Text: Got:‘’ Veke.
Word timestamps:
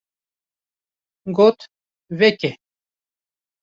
Got:‘’ 1.35 1.67
Veke. 2.19 2.55